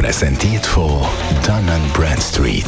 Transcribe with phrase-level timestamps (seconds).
[0.00, 1.02] Präsentiert von
[1.46, 2.64] Dun Bradstreet.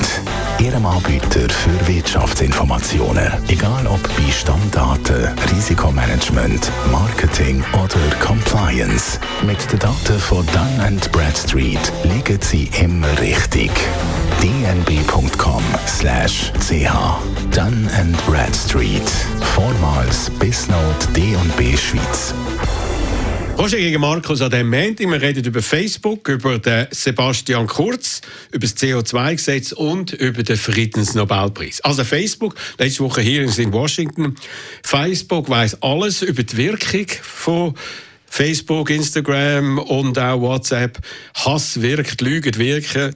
[0.59, 3.32] Ihrem Anbieter für Wirtschaftsinformationen.
[3.49, 9.18] Egal ob bei Stammdaten, Risikomanagement, Marketing oder Compliance.
[9.46, 13.71] Mit den Daten von Dun Bradstreet liegen Sie immer richtig.
[14.43, 15.33] dnb.com/ch
[17.50, 17.89] Dun
[18.27, 19.11] Bradstreet.
[19.55, 22.35] Vormals Bisnode D&B Schweiz.
[23.59, 25.11] Roger gegen Markus an diesem Montag.
[25.11, 31.81] Wir reden über Facebook, über den Sebastian Kurz, über das CO2-Gesetz und über den Friedensnobelpreis.
[31.83, 34.34] Also Facebook, letzte Woche hier in Washington.
[34.83, 37.75] Facebook weiß alles über die Wirkung von
[38.33, 40.98] Facebook, Instagram und auch WhatsApp.
[41.34, 43.14] Hass wirkt, Lügen wirken,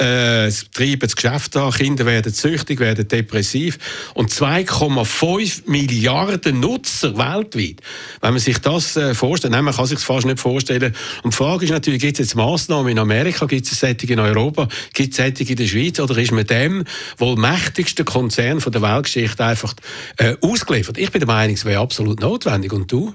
[0.00, 3.76] äh, es treiben das Geschäft an, Kinder werden süchtig, werden depressiv.
[4.14, 7.80] Und 2,5 Milliarden Nutzer weltweit.
[8.20, 10.94] Wenn man sich das äh, vorstellt, nein, man kann sich das fast nicht vorstellen.
[11.24, 14.20] Und die Frage ist natürlich, gibt es jetzt Massnahmen in Amerika, gibt es Sättige in
[14.20, 16.84] Europa, gibt es Sättige in der Schweiz oder ist man dem
[17.18, 19.74] wohl mächtigsten Konzern von der Weltgeschichte einfach
[20.18, 20.98] äh, ausgeliefert?
[20.98, 22.72] Ich bin der Meinung, es wäre absolut notwendig.
[22.72, 23.12] Und du?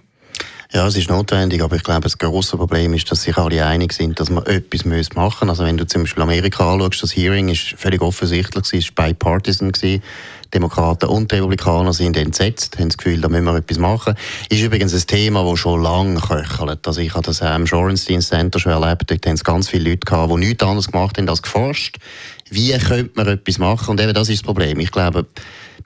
[0.73, 3.93] Ja, es ist notwendig, aber ich glaube, das große Problem ist, dass sich alle einig
[3.93, 5.49] sind, dass man etwas machen müssen.
[5.49, 9.71] Also wenn du zum Beispiel Amerika anschaust, das Hearing ist völlig offensichtlich, es war bipartisan.
[9.71, 10.03] Gewesen.
[10.53, 14.15] Demokraten und Republikaner sind entsetzt, haben das Gefühl, da müssen wir etwas machen.
[14.49, 16.87] Ist übrigens ein Thema, das schon lange köchelt.
[16.87, 20.05] Also ich habe das im Shorenstein Center schon erlebt, dort haben es ganz viele Leute
[20.05, 21.97] gehabt, die nichts anderes gemacht haben als geforscht.
[22.49, 23.91] Wie könnte man etwas machen?
[23.91, 24.79] Und eben das ist das Problem.
[24.79, 25.25] Ich glaube,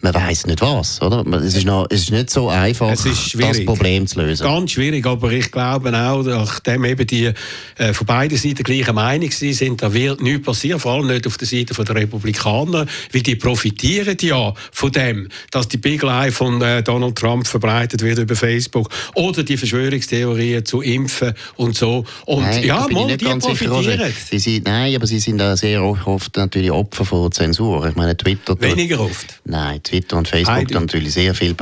[0.01, 1.25] man weiß nicht was, oder?
[1.37, 4.43] Es ist, noch, es ist nicht so einfach, das Problem zu lösen.
[4.43, 7.31] Ganz schwierig, aber ich glaube auch, nachdem eben die
[7.77, 11.37] äh, von beiden Seiten gleicher Meinung sind, da wird nichts passieren, vor allem nicht auf
[11.37, 16.61] der Seite der Republikaner, weil die profitieren ja von dem, dass die Big Lie von
[16.61, 22.05] äh, Donald Trump verbreitet wird über Facebook oder die Verschwörungstheorien zu Impfen und so.
[22.25, 23.83] Und nein, ja, mal, die profitieren.
[23.83, 27.87] Sicher, sie sind, nein, aber sie sind sehr oft natürlich Opfer von Zensur.
[27.87, 28.59] Ich meine, Twitter...
[28.59, 29.41] Weniger oft?
[29.45, 30.73] Nein, Twitter und Facebook Heidi.
[30.73, 31.53] natürlich sehr viel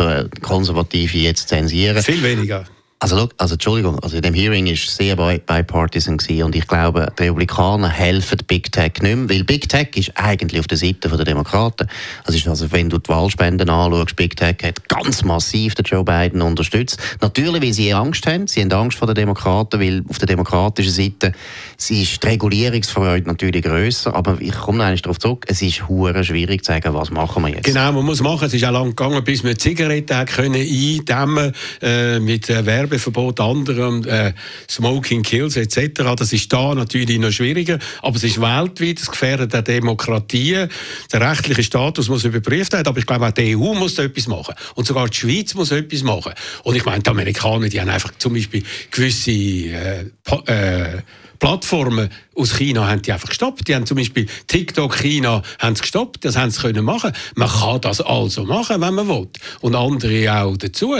[0.41, 2.01] Konservative jetzt zensieren.
[2.03, 2.65] Viel weniger.
[3.01, 7.23] Also, look, also Entschuldigung, also in dem Hearing war sehr bipartisan und ich glaube, die
[7.23, 11.23] Republikaner helfen Big Tech nicht mehr, weil Big Tech ist eigentlich auf der Seite der
[11.23, 11.87] Demokraten.
[12.25, 16.41] Also, also wenn du die Wahlspenden anschaust, Big Tech hat ganz massiv den Joe Biden
[16.41, 16.99] unterstützt.
[17.21, 20.91] Natürlich, weil sie Angst haben, sie haben Angst vor den Demokraten, weil auf der demokratischen
[20.91, 21.31] Seite
[21.77, 26.21] sie ist die Regulierungsfreude natürlich grösser, aber ich komme noch darauf zurück, es ist hure
[26.25, 27.63] schwierig zu sagen, was machen wir jetzt.
[27.63, 32.19] Genau, man muss machen, es ist auch lange gegangen, bis wir Zigaretten können eindämmen äh,
[32.19, 34.33] mit äh, Werbeverbot, anderem äh,
[34.69, 36.15] Smoking Kills etc.
[36.15, 40.65] Das ist da natürlich noch schwieriger, aber es ist weltweit, es gefährdet der Demokratie,
[41.11, 44.27] der rechtliche Status muss überprüft werden, aber ich glaube auch die EU muss da etwas
[44.27, 46.33] machen und sogar die Schweiz muss etwas machen.
[46.63, 50.05] Und ich meine, die Amerikaner, die haben einfach zum Beispiel gewisse äh,
[50.45, 51.01] äh,
[51.39, 53.67] Plattformen aus China haben die einfach gestoppt.
[53.67, 57.13] Die haben zum Beispiel TikTok China haben sie gestoppt, das haben sie können machen.
[57.35, 59.29] Man kann das also machen, wenn man will.
[59.61, 60.95] Und andere auch dazu.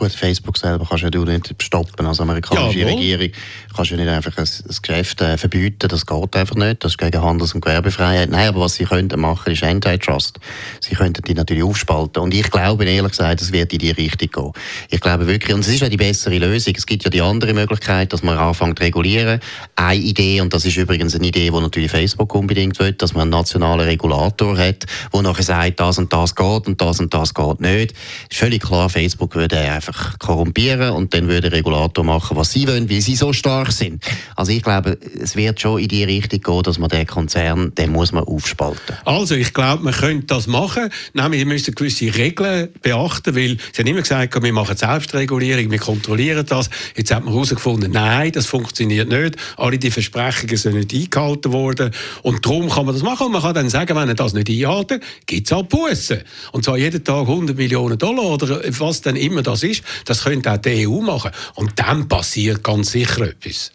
[0.00, 3.28] Gut, Facebook selber kannst ja du nicht stoppen als amerikanische ja, Regierung.
[3.76, 6.82] Kannst du nicht einfach ein, ein Geschäft äh, verbieten, das geht einfach nicht.
[6.82, 8.30] Das ist gegen Handels- und Gewerbefreiheit.
[8.30, 10.40] Nein, aber was sie könnten machen, ist Antitrust.
[10.80, 12.22] Sie könnten die natürlich aufspalten.
[12.22, 14.52] Und ich glaube, ehrlich gesagt, es wird in die Richtung gehen.
[14.88, 16.72] Ich glaube wirklich, und es ist ja die bessere Lösung.
[16.74, 19.38] Es gibt ja die andere Möglichkeit, dass man anfängt zu regulieren.
[19.76, 23.24] Eine Idee, und das ist übrigens eine Idee, die natürlich Facebook unbedingt will, dass man
[23.24, 27.34] einen nationalen Regulator hat, der nachher sagt, das und das geht und das und das
[27.34, 27.92] geht nicht.
[28.30, 32.52] Ist völlig klar, Facebook würde einfach einfach korrumpieren und dann würde der Regulator machen, was
[32.52, 34.02] sie wollen, weil sie so stark sind.
[34.36, 37.90] Also ich glaube, es wird schon in die Richtung gehen, dass man den Konzern, den
[37.90, 38.96] muss man aufspalten.
[39.04, 43.82] Also ich glaube, man könnte das machen, nämlich wir müssen gewisse Regeln beachten, weil sie
[43.82, 46.70] haben immer gesagt, wir machen Selbstregulierung, wir kontrollieren das.
[46.96, 49.36] Jetzt hat man herausgefunden, nein, das funktioniert nicht.
[49.56, 51.90] Alle die Versprechungen sind nicht eingehalten worden
[52.22, 54.48] und darum kann man das machen und man kann dann sagen, wenn er das nicht
[54.48, 56.20] einhalten, gibt es halt Bussen.
[56.52, 59.79] Und zwar jeden Tag 100 Millionen Dollar oder was dann immer das ist.
[60.04, 61.30] Das könnte auch die EU machen.
[61.54, 63.72] Und dann passiert ganz sicher etwas.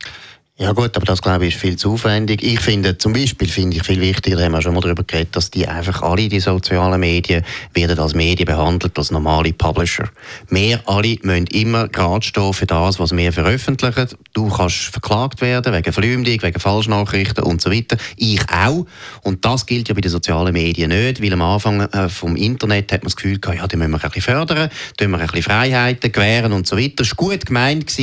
[0.58, 2.42] Ja gut, aber das glaube ich ist viel zu aufwendig.
[2.42, 5.52] Ich finde zum Beispiel finde ich viel wichtiger, haben wir schon mal darüber geredet, dass
[5.52, 7.44] die einfach alle die sozialen Medien
[7.74, 10.10] werden als Medien behandelt, als normale Publisher.
[10.48, 14.08] Wir alle müssen immer gerade stehen für das, was wir veröffentlichen.
[14.32, 17.98] Du kannst verklagt werden wegen Verleumdung, wegen Falschnachrichten und so weiter.
[18.16, 18.86] Ich auch.
[19.24, 22.94] Und das gilt ja bei den sozialen Medien nicht, weil am Anfang äh, vom Internet
[22.94, 25.28] hat man das Gefühl gehabt, ja, die müssen wir ein bisschen fördern, die wir ein
[25.28, 26.94] bisschen Freiheiten gewähren und so weiter.
[26.96, 27.94] Das war gut gemeint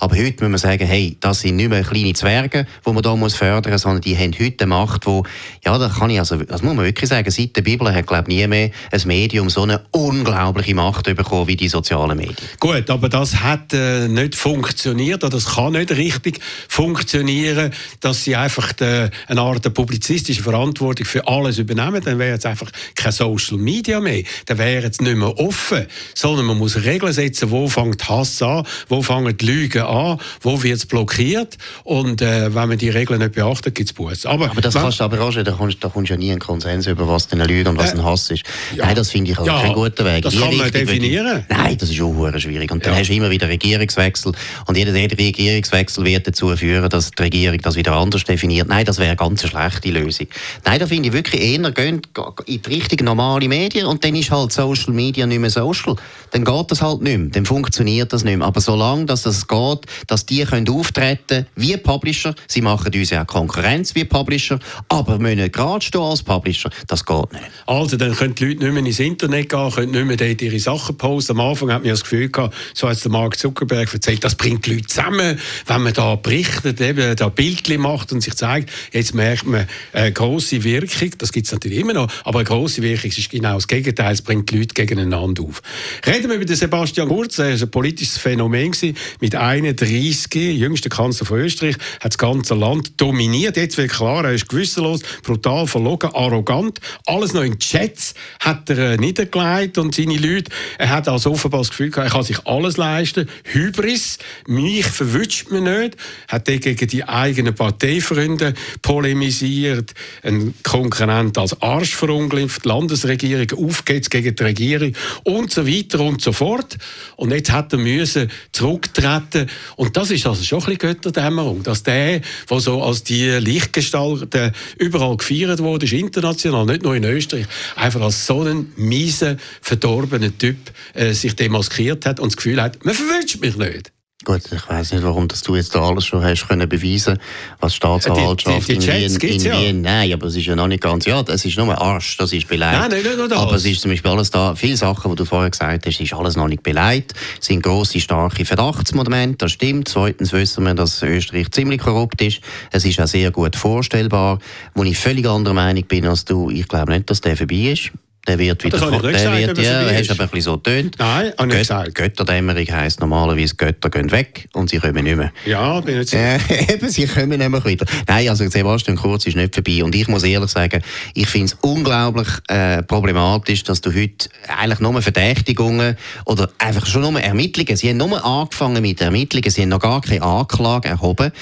[0.00, 3.34] aber heute müssen wir sagen, hey, das sind nicht mehr kleine Zwerge, die man muss
[3.34, 5.24] fördern muss, sondern die haben heute Macht, wo,
[5.64, 8.26] ja, da kann ich, also, das muss man wirklich sagen, seit der Bibel hat, ich,
[8.26, 8.72] nie ein
[9.04, 12.36] Medium so eine unglaubliche Macht bekommen wie die sozialen Medien.
[12.58, 18.36] Gut, aber das hat äh, nicht funktioniert, oder das kann nicht richtig funktionieren, dass sie
[18.36, 23.58] einfach de, eine Art publizistische Verantwortung für alles übernehmen, dann wäre jetzt einfach kein Social
[23.58, 28.08] Media mehr, dann wäre jetzt nicht mehr offen, sondern man muss Regeln setzen, wo fängt
[28.08, 31.58] Hass an, wo fangen die Lügen an, wo wird es blockiert
[31.90, 34.24] und äh, wenn man die Regeln nicht beachtet, gibt es Buß.
[34.26, 36.30] Aber, aber das kannst du aber auch schon, da kommst, da kommst du ja nie
[36.30, 38.44] einen Konsens über, was eine Lüge und was äh, ein Hass ist.
[38.76, 38.86] Ja.
[38.86, 40.22] Nein, das finde ich also ja, kein guter Weg.
[40.22, 41.44] Das die kann man definieren.
[41.48, 42.70] Ich, nein, das ist auch schwierig.
[42.70, 43.00] Und dann ja.
[43.00, 44.30] hast du immer wieder Regierungswechsel
[44.66, 48.68] und jeder, jeder Regierungswechsel wird dazu führen, dass die Regierung das wieder anders definiert.
[48.68, 50.28] Nein, das wäre eine ganz schlechte Lösung.
[50.64, 52.02] Nein, da finde ich wirklich eher, gehen
[52.46, 55.96] in die Richtung normale Medien und dann ist halt Social Media nicht mehr social.
[56.30, 58.46] Dann geht das halt nicht mehr, dann funktioniert das nicht mehr.
[58.46, 63.24] Aber solange dass das geht, dass die können auftreten wie Publisher, sie machen uns ja
[63.24, 67.44] Konkurrenz wie Publisher, aber müssen gerade stehen als Publisher, das geht nicht.
[67.66, 70.58] Also, dann können die Leute nicht mehr ins Internet gehen, können nicht mehr dort ihre
[70.58, 71.32] Sachen posten.
[71.32, 74.66] Am Anfang hat man das Gefühl gehabt, so hat der Mark Zuckerberg erzählt, das bringt
[74.66, 79.14] die Leute zusammen, wenn man da berichtet, eben da Bildchen macht und sich zeigt, jetzt
[79.14, 83.10] merkt man eine grosse Wirkung, das gibt es natürlich immer noch, aber eine grosse Wirkung
[83.10, 85.62] ist genau das Gegenteil, es bringt die Leute gegeneinander auf.
[86.06, 88.72] Reden wir über den Sebastian Kurz, er war ein politisches Phänomen
[89.20, 93.56] mit 31, jüngster Kanzler von Österreich, hat das ganze Land dominiert.
[93.56, 96.80] Jetzt wird klar, er ist gewissenlos, brutal, verlogen, arrogant.
[97.06, 100.50] Alles noch in Chats hat er äh, niedergelegt und seine Leute.
[100.78, 103.28] Er hat also offenbar das Gefühl gehabt, er kann sich alles leisten.
[103.44, 105.96] Hybris, mich verwünscht man nicht.
[106.28, 109.94] Hat er gegen die eigenen Parteifreunde polemisiert.
[110.22, 112.64] Ein Konkurrent als Arsch verunglimpft.
[112.64, 114.92] Landesregierung aufgeht gegen die Regierung
[115.24, 116.76] und so weiter und so fort.
[117.16, 119.48] Und jetzt hat er müssen zurücktreten.
[119.76, 124.34] Und das ist also schon ein bisschen Götterdämmerung, dass der, der so als die Lichtgestalt
[124.34, 127.46] äh, überall gefeiert wurde, ist international, nicht nur in Österreich,
[127.76, 130.56] einfach als so ein mieser, verdorbener Typ
[130.94, 133.92] äh, sich demaskiert hat und das Gefühl hat, man verwünscht mich nicht.
[134.22, 137.18] Gut, ich weiß nicht, warum dass du jetzt da alles schon hast können beweisen,
[137.58, 139.60] was Staatsanwaltschaft die, die, die in Wien, in ja.
[139.60, 142.34] Wien, nein, aber es ist ja noch nicht ganz, ja, es ist nur Arsch, das
[142.34, 142.90] ist beleidigt.
[142.90, 143.38] Nein, nicht nur das.
[143.38, 146.12] Aber es ist zum Beispiel alles da, viele Sachen, die du vorher gesagt hast, ist
[146.12, 149.88] alles noch nicht beleidigt, es sind grosse, starke Verdachtsmomente, das stimmt.
[149.88, 152.40] Zweitens wissen wir, dass Österreich ziemlich korrupt ist.
[152.72, 154.38] Es ist auch sehr gut vorstellbar,
[154.74, 156.50] wo ich völlig anderer Meinung bin als du.
[156.50, 157.90] Ich glaube nicht, dass der vorbei ist.
[158.28, 159.00] Der wird wieder, der
[159.32, 160.96] wird, ja, hast aber ein bisschen so getönt.
[160.98, 161.94] Nein, habe ich gesagt.
[161.94, 165.32] Götterdämmerung heisst normalerweise, Götter gehen weg und sie kommen nicht mehr.
[165.46, 166.38] Ja, bin ich äh,
[166.68, 167.86] Eben, sie kommen nämlich wieder.
[168.06, 169.82] Nein, also Sebastian Kurz ist nicht vorbei.
[169.82, 170.82] Und ich muss ehrlich sagen,
[171.14, 175.96] ich finde es unglaublich äh, problematisch, dass du heute eigentlich nur Verdächtigungen
[176.26, 180.02] oder einfach schon nur Ermittlungen, sie haben nur angefangen mit Ermittlungen, sie haben noch gar
[180.02, 181.32] keine Anklage erhoben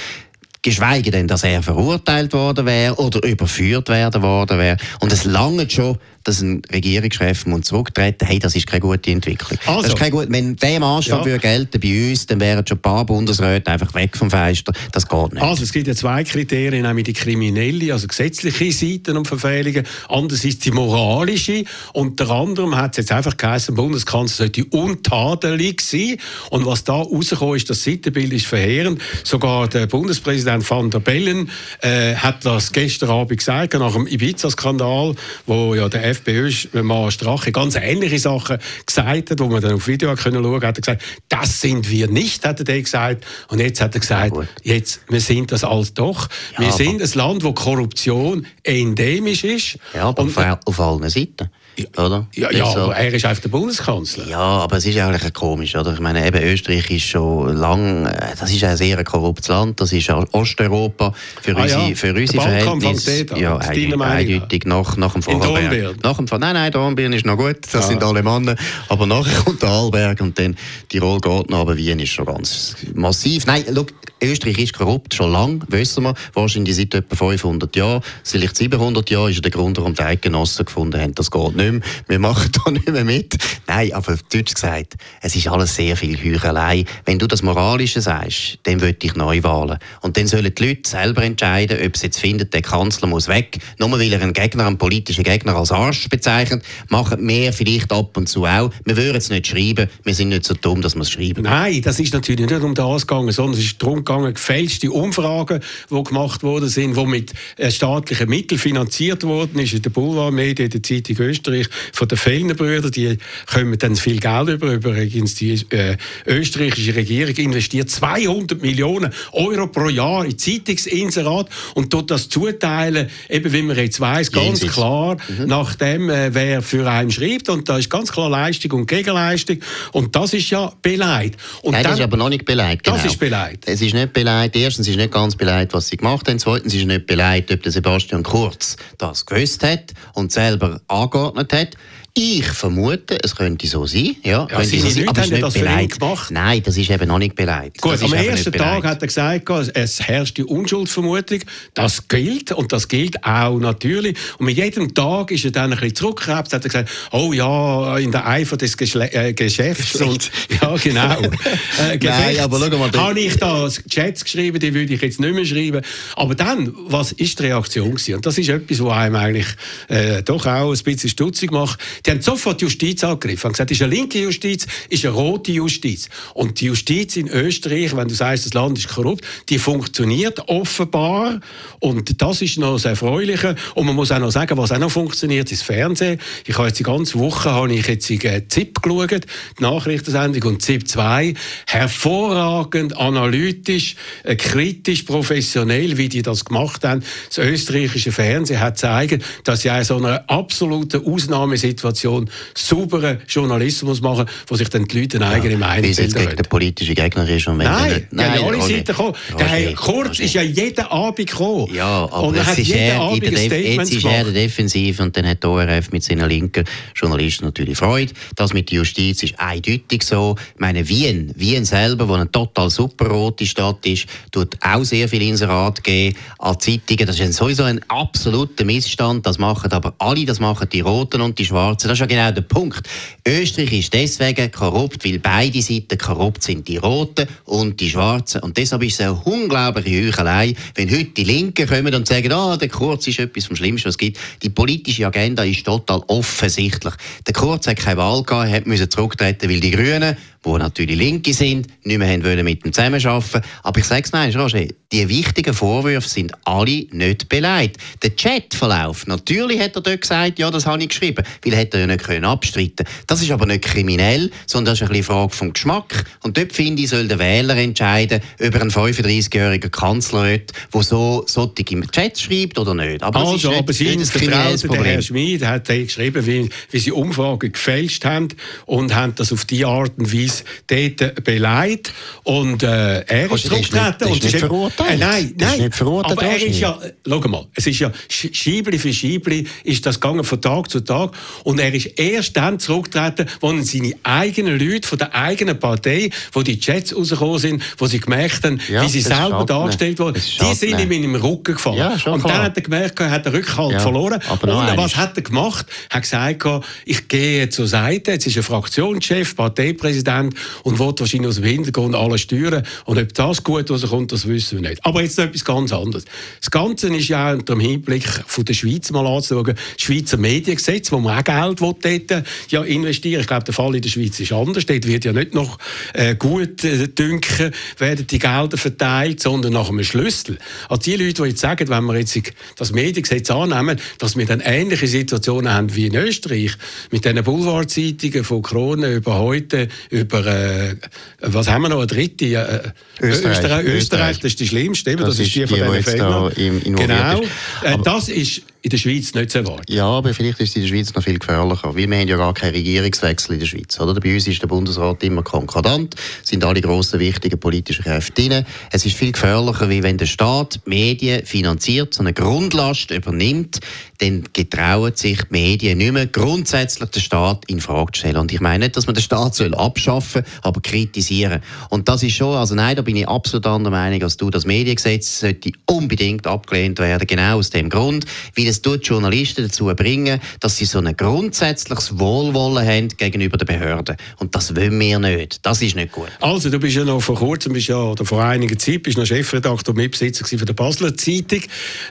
[0.62, 4.76] geschweige denn, dass er verurteilt worden wäre oder überführt werden worden wäre.
[5.00, 5.98] Und es lange schon
[6.28, 9.58] dass ein Regierungschef muss zurücktreten hey, das ist keine gute Entwicklung.
[9.66, 11.38] Also, das ist keine gute, wenn der Maßstab ja.
[11.38, 14.72] gelten bei uns, dann wären schon ein paar Bundesräte einfach weg vom Fenster.
[14.92, 15.42] Das geht nicht.
[15.42, 20.58] Also es gibt ja zwei Kriterien, nämlich die kriminelle, also gesetzliche Seiten und Verfehlungen, andererseits
[20.58, 21.64] die moralische.
[21.94, 26.16] Unter anderem hat es jetzt einfach geheißen, der Bundeskanzler sollte untadelig sein.
[26.50, 29.00] Und was da rausgekommen ist, das Seitenbild ist verheerend.
[29.24, 35.14] Sogar der Bundespräsident van der Bellen äh, hat das gestern Abend gesagt, nach dem Ibiza-Skandal,
[35.46, 40.14] wo ja der FPÖ-Mann Strache ganz ähnliche Sachen gesagt hat, wo man dann auf Video
[40.14, 43.24] können schauen hat er gesagt, das sind wir nicht, hat er gesagt.
[43.48, 46.28] Und jetzt hat er gesagt, jetzt, wir sind das alles doch.
[46.52, 49.78] Ja, wir sind ein Land, wo Korruption endemisch ist.
[49.94, 51.50] Ja, aber und, auf, auf allen Seiten.
[51.96, 52.26] Oder?
[52.34, 52.80] Ja, ja so.
[52.80, 54.26] aber er ist einfach der Bundeskanzler.
[54.26, 55.92] Ja, aber es ist eigentlich komisch, oder?
[55.92, 59.92] Ich meine, eben Österreich ist schon lang, äh, das ist ein sehr korruptes Land, das
[59.92, 61.94] ist Osteuropa für ah, unsere, ja.
[61.94, 63.26] für unsere Verhältnisse.
[63.36, 66.02] Ja, eindeutig, nach, nach dem Vorarlberg.
[66.02, 67.82] Nach dem, nein, nein, Dornbirn ist noch gut, das ja.
[67.82, 68.56] sind alle Männer,
[68.88, 70.56] aber nachher kommt der Arlberg und dann
[70.88, 73.46] Tirol geht noch, aber Wien ist schon ganz massiv.
[73.46, 78.56] Nein, look, Österreich ist korrupt, schon lange, wissen wir, wahrscheinlich seit etwa 500 Jahren, vielleicht
[78.56, 82.08] 700 Jahren ist der Grund, warum die Eidgenossen gefunden haben, das geht nicht nicht mehr,
[82.08, 83.36] wir machen da nicht mehr mit.
[83.66, 86.84] Nein, aber auf Deutsch gesagt, es ist alles sehr viel Heuchelei.
[87.04, 89.78] Wenn du das Moralische sagst, dann würde ich Neuwahlen.
[90.00, 93.58] Und dann sollen die Leute selber entscheiden, ob sie jetzt finden, der Kanzler muss weg,
[93.78, 98.16] nur weil er einen Gegner, einen politischen Gegner als Arsch bezeichnet, machen wir vielleicht ab
[98.16, 98.70] und zu auch.
[98.84, 101.42] Wir würden es nicht schreiben, wir sind nicht so dumm, dass wir es schreiben.
[101.42, 105.60] Nein, das ist natürlich nicht um das gegangen, sondern es ist darum gegangen, gefälschte Umfragen,
[105.90, 110.66] die gemacht worden sind, die mit äh, staatlichen Mitteln finanziert worden ist, in der Boulevardmedien,
[110.66, 111.57] in der Zeitung Österreich,
[111.92, 114.72] von den Fellner Brüdern, die kommen dann viel Geld über.
[114.72, 115.96] Übrigens, die äh,
[116.26, 123.52] österreichische Regierung investiert 200 Millionen Euro pro Jahr in Zeitungsinserat und tut das zuteilen, eben
[123.52, 125.46] wie man jetzt weiß, ganz klar, mhm.
[125.46, 127.48] nach dem, äh, wer für einen schreibt.
[127.48, 129.58] Und da ist ganz klar Leistung und Gegenleistung.
[129.92, 131.38] Und das ist ja beleidigt.
[131.62, 132.84] Und Nein, dann, das ist aber noch nicht beleidigt.
[132.84, 132.96] Genau.
[132.96, 133.64] Das ist beleidigt.
[133.66, 134.56] Es ist nicht beleidigt.
[134.56, 136.38] Erstens ist nicht ganz beleidigt, was sie gemacht haben.
[136.38, 141.74] Zweitens ist nicht beleidigt, ob der Sebastian Kurz das gewusst hat und selber angeordnet hat.
[142.14, 144.16] Ich vermute, es könnte so sein.
[144.24, 146.00] Ja, ja Sie so sein, aber nicht das beleidigt.
[146.00, 146.30] gemacht.
[146.32, 147.80] Nein, das ist eben noch nicht beleidigt.
[147.80, 151.40] Gut, am ersten Tag hat er gesagt, es herrscht die Unschuldsvermutung.
[151.74, 154.16] Das gilt und das gilt auch natürlich.
[154.38, 157.98] Und mit jedem Tag ist er dann ein bisschen zurückgekrebst, hat er gesagt, oh ja,
[157.98, 161.20] in der Eifer des Geschle äh, Geschäfts und ja genau.
[161.22, 165.34] äh, Nein, aber schau mal, habe ich da Chats geschrieben, die würde ich jetzt nicht
[165.34, 165.82] mehr schreiben.
[166.16, 168.16] Aber dann, was ist die Reaktion gewesen?
[168.16, 169.46] Und das ist etwas, was einem eigentlich
[169.86, 173.70] äh, doch auch ein bisschen stutzig macht die haben sofort die Justiz angegriffen und gesagt,
[173.70, 176.08] ist eine linke Justiz, ist eine rote Justiz.
[176.34, 181.40] Und die Justiz in Österreich, wenn du sagst, das Land ist korrupt, die funktioniert offenbar.
[181.80, 183.56] Und das ist noch das Erfreuliche.
[183.74, 186.20] Und man muss auch noch sagen, was auch noch funktioniert, ist das Fernsehen.
[186.46, 189.26] Ich habe jetzt die ganze Woche habe ich jetzt in ZIP geschaut,
[189.58, 191.34] die Nachrichtensendung, und ZIP 2,
[191.66, 197.02] hervorragend, analytisch, äh, kritisch, professionell, wie die das gemacht haben.
[197.28, 204.00] Das österreichische Fernsehen hat gezeigt, dass sie in so einer absoluten Ausnahmesituation Situation sauberen Journalismus
[204.00, 206.36] machen, wo sich dann die Leute eine eigene ja, Meinung bilden können.
[206.36, 209.14] der politische Gegner ist und wenn Nein, nicht, nein, alle Seiten gekommen.
[209.38, 211.68] Der Herr Kurz ist ja jeden Abend gekommen.
[211.74, 215.26] Ja, aber und er ist er, in der jetzt ist er der Defensiv und dann
[215.26, 216.64] hat der ORF mit seinen linken
[216.94, 218.12] Journalisten natürlich Freude.
[218.36, 220.36] Das mit der Justiz ist eindeutig so.
[220.54, 225.08] Ich meine, Wien, Wien selber, wo eine total super rote Stadt ist, tut auch sehr
[225.08, 227.06] viel Inserat geben an Zeitungen.
[227.06, 229.26] Das ist sowieso ein absoluter Missstand.
[229.26, 232.30] Das machen aber alle, das machen die Roten und die Schwarzen das ist ja genau
[232.32, 232.88] der Punkt.
[233.26, 236.66] Österreich ist deswegen korrupt, weil beide Seiten korrupt sind.
[236.66, 238.42] Die Roten und die Schwarzen.
[238.42, 242.56] Und deshalb ist es eine unglaubliche Heuchelei, wenn heute die Linken kommen und sagen, ah,
[242.56, 244.18] der Kurz ist etwas vom Schlimmsten, was es gibt.
[244.42, 246.94] Die politische Agenda ist total offensichtlich.
[247.26, 251.32] Der Kurz hat keine Wahl gehabt, er musste zurücktreten, weil die Grünen wo natürlich Linke
[251.32, 253.42] sind, nicht mehr wollen mit ihm zusammenarbeiten.
[253.62, 257.76] Aber ich sage es nein, Roger, die wichtigen Vorwürfe sind alle nicht beleidigt.
[258.02, 261.78] Der Chatverlauf, natürlich hat er dort gesagt, ja, das habe ich geschrieben, weil er hätte
[261.78, 265.52] ja nicht können abstreiten Das ist aber nicht kriminell, sondern das ist eine Frage vom
[265.52, 266.04] Geschmack.
[266.22, 270.82] Und dort, finde ich, soll der Wähler entscheiden, ob er einen 35-jährigen Kanzler hat, der
[270.82, 273.02] so solche Chats schreibt oder nicht.
[273.02, 278.04] Aber also, aber Sie vertrauen, der Herr Schmid hat geschrieben, wie, wie Sie Umfragen gefälscht
[278.04, 278.28] haben
[278.66, 281.92] und haben das auf die Art und Weise Preis dort beleidigt.
[282.24, 284.12] Und äh, er ist zurückgetreten.
[284.12, 284.90] ist nicht verurteilt?
[284.90, 285.70] Äh, nein, nein.
[285.80, 290.24] Aber er ist ja, schau mal, es ist ja Schiebli für Schiebli ist das gegangen
[290.24, 291.12] von Tag zu Tag.
[291.44, 296.42] Und er ist erst dann zurückgetreten, als seine eigenen Leute von der eigenen Partei, wo
[296.42, 300.54] die Chats rausgekommen sind, wo sie gemerkt haben, ja, wie sie selber dargestellt wurden, die
[300.54, 301.78] sind ihm in den Rücken gefallen.
[301.78, 304.20] Ja, und dann hat er gemerkt, er hat den Rückhalt ja, verloren.
[304.30, 305.66] und was hat er gemacht?
[305.90, 310.30] Er hat gesagt, ich gehe zur Seite, jetzt ist er Fraktionschef, Parteipräsident, haben
[310.62, 312.64] und will wahrscheinlich aus dem Hintergrund alles steuern.
[312.84, 314.84] Und ob das gut rauskommt, das wissen wir nicht.
[314.84, 316.04] Aber jetzt etwas ganz anderes.
[316.40, 320.92] Das Ganze ist ja unter dem Hinblick von der Schweiz mal anzuschauen, das Schweizer Mediengesetz,
[320.92, 321.74] wo man auch Geld will
[322.08, 324.66] dort, ja, investieren Ich glaube, der Fall in der Schweiz ist anders.
[324.66, 325.58] Dort wird ja nicht noch
[325.94, 330.38] äh, gut äh, dünken, werden die Gelder verteilt, sondern nach einem Schlüssel.
[330.68, 332.18] Also die Leute, die jetzt sagen, wenn wir jetzt
[332.56, 336.52] das Mediengesetz annehmen, dass wir dann ähnliche Situationen haben wie in Österreich,
[336.90, 340.76] mit diesen Boulevardzeitungen von Krone über heute, über über, äh,
[341.20, 342.24] was haben wir noch, eine dritte?
[342.24, 343.38] Äh, Österreich.
[343.38, 343.64] Österreich.
[343.66, 344.16] Österreich.
[344.16, 346.76] das ist die schlimmste, das, das ist die, die von diesen Fällen.
[346.76, 347.20] Genau,
[347.62, 349.72] äh, das ist in der Schweiz nicht zu erwarten.
[349.72, 352.16] Ja, aber vielleicht ist es in der Schweiz noch viel gefährlicher, weil wir haben ja
[352.16, 353.78] gar keinen Regierungswechsel in der Schweiz.
[353.78, 353.94] Oder?
[354.00, 358.44] Bei uns ist der Bundesrat immer konkordant, sind alle grossen, wichtigen politischen Kräfte drin.
[358.72, 363.60] Es ist viel gefährlicher, wie wenn der Staat Medien finanziert, so eine Grundlast übernimmt,
[363.98, 368.16] dann getrauen sich die Medien nicht mehr grundsätzlich den Staat in Frage zu stellen.
[368.16, 371.42] Und ich meine nicht, dass man den Staat soll abschaffen soll, aber kritisieren.
[371.70, 374.30] Und das ist schon, also nein, da bin ich absolut anderer Meinung als du.
[374.30, 378.04] Das Mediengesetz sollte unbedingt abgelehnt werden, genau aus dem Grund,
[378.36, 383.46] weil es tut Journalisten dazu bringen, dass sie so ein grundsätzliches Wohlwollen haben gegenüber den
[383.46, 383.96] Behörden.
[384.18, 385.44] Und das wollen wir nicht.
[385.44, 386.08] Das ist nicht gut.
[386.20, 389.06] Also, du bist ja noch vor kurzem, bist ja, oder vor einiger Zeit, bist noch
[389.06, 391.42] Chefredakteur und Mitbesitzer von der Basler Zeitung.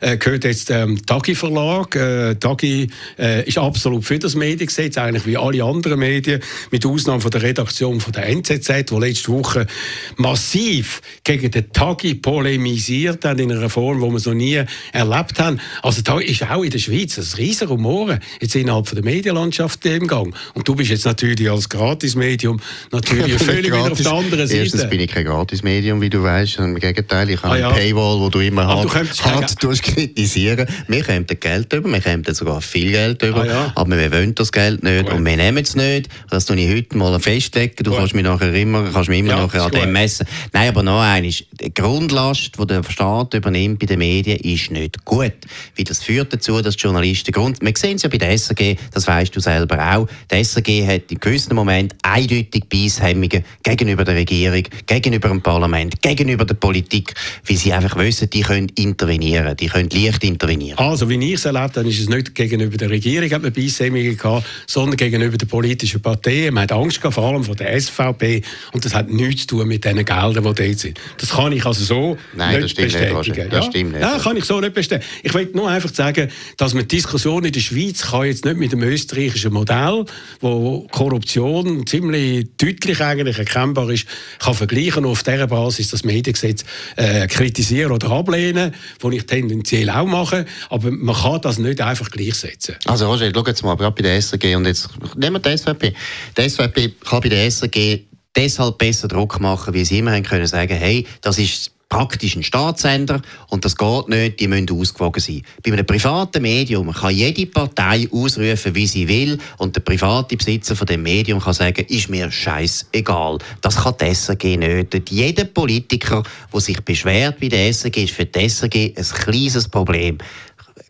[0.01, 1.95] Äh, gehört jetzt dem ähm, Tagi Verlag.
[1.95, 7.21] Äh, Tagi äh, ist absolut für das Mediengesetz, eigentlich wie alle anderen Medien, mit Ausnahme
[7.21, 9.67] von der Redaktion von der NZZ, die letzte Woche
[10.15, 15.59] massiv gegen den Tagi polemisiert hat in einer Form, die wir so nie erlebt haben.
[15.81, 19.85] Also da ist auch in der Schweiz ein riesen Rumoren jetzt innerhalb von der Medienlandschaft
[19.85, 20.33] im Gang.
[20.53, 22.59] Und du bist jetzt natürlich als Gratismedium
[22.91, 24.61] natürlich völlig wieder auf der anderen Seite.
[24.61, 26.59] Erstens bin ich kein Gratismedium, wie du weißt.
[26.59, 27.69] Im Gegenteil, ich habe ah, ja.
[27.69, 30.67] eine Paywall, wo du immer hart, hart kritisieren.
[30.87, 33.71] Wir kommen Geld über, wir kommen sogar viel Geld über, ah, ja.
[33.75, 35.13] aber wir wollen das Geld nicht gut.
[35.13, 36.09] und wir nehmen es nicht.
[36.29, 37.75] Das tue ich heute mal festlegen.
[37.77, 37.99] Du gut.
[37.99, 40.27] kannst mich nachher immer, kannst mich immer ja, nachher an dem messen.
[40.53, 41.43] Nein, aber noch eines.
[41.59, 45.33] Die Grundlast, die der Staat übernimmt bei den Medien, ist nicht gut.
[45.75, 48.75] Wie das führt dazu, dass die Journalisten Grund, wir sehen es ja bei der SRG,
[48.93, 50.07] das weißt du selber auch.
[50.29, 56.45] Der SRG hat in gewissen Moment eindeutig Beisshemmungen gegenüber der Regierung, gegenüber dem Parlament, gegenüber
[56.45, 57.13] der Politik,
[57.47, 60.77] weil sie einfach wissen, die können intervenieren, die können leicht intervenieren.
[60.77, 64.17] Also, wie ich es erlebt habe, ist es nicht gegenüber der Regierung hat man Beisshemmungen
[64.17, 66.53] gehabt, sondern gegenüber der politischen Parteien.
[66.53, 68.41] Man hat Angst gehabt, vor allem von der SVP,
[68.73, 70.99] und das hat nichts zu tun mit den Geldern, die dort sind.
[71.17, 73.19] Das kann ich also so Nein, nicht bestätigen.
[73.19, 74.01] Nicht, das stimmt nicht.
[74.01, 75.09] Ja, kann ich so nicht bestätigen.
[75.23, 76.26] Ich will nur einfach sagen,
[76.57, 80.05] dass man die Diskussion in der Schweiz kann jetzt nicht mit dem österreichischen Modell,
[80.39, 84.05] wo Korruption ziemlich deutlich eigentlich erkennbar ist,
[84.39, 86.63] kann vergleichen auf dieser Basis das Mediengesetz
[86.95, 90.45] äh, kritisieren oder ablehnen, was ich tendenziell auch mache.
[90.69, 92.75] Aber man kann das nicht einfach gleichsetzen.
[92.85, 95.93] Also Roger, schau jetzt mal, gerade bei der SRG und jetzt nehmen wir die SVP.
[96.37, 97.99] Die SVP kann bei der SRG
[98.35, 102.43] deshalb besser Druck machen, wie sie immer haben können sagen, hey, das ist praktisch ein
[102.43, 105.41] Staatssender und das geht nicht, die müssen ausgewogen sein.
[105.63, 110.75] Bei einem privaten Medium kann jede Partei ausrufen, wie sie will und der private Besitzer
[110.75, 113.37] von dem Medium kann sagen, ist mir scheißegal.
[113.61, 115.09] Das kann die SRG nicht.
[115.09, 120.17] Jeder Politiker, der sich beschwert bei der SRG, ist für die SRG ein kleines Problem.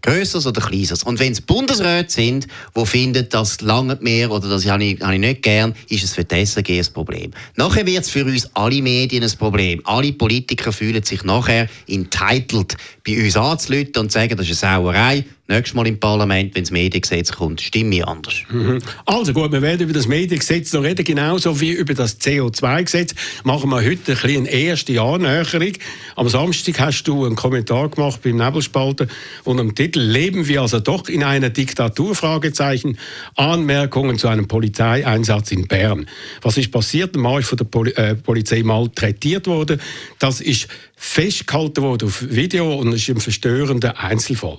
[0.02, 1.04] Größeres oder Kleines.
[1.04, 5.16] Und wenn es Bundesräte sind, die finden, das langt mehr oder das habe ich, habe
[5.16, 7.32] ich nicht gern, ist es für die SRG ein Problem.
[7.56, 9.82] Nachher wird es für uns alle Medien ein Problem.
[9.86, 14.76] Alle Politiker fühlen sich nachher entitled, bei uns anzulüten und zu sagen, das ist eine
[14.76, 18.36] Sauerei, nächstes Mal im Parlament, wenn das Mediengesetz kommt, stimme ich anders.
[18.50, 18.80] Mhm.
[19.06, 23.16] Also gut, wir werden über das Mediengesetz noch reden, genauso wie über das CO2-Gesetz.
[23.44, 25.74] Machen wir heute ein eine erste Annäherung.
[26.16, 29.08] Am Samstag hast du einen Kommentar gemacht beim Nebelspalter
[29.44, 32.98] unter dem Titel «Leben wir also doch in einer Diktatur?» Fragezeichen.
[33.36, 36.08] Anmerkungen zu einem Polizeieinsatz in Bern.
[36.42, 37.16] Was ist passiert?
[37.16, 39.82] Der Mann ist von der Poli äh, Polizei malträtiert worden.
[40.20, 40.68] Das ist
[41.00, 44.58] festgehalten worden auf Video und ist ein verstörender Einzelfall.